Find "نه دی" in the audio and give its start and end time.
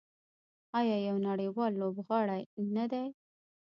2.75-3.05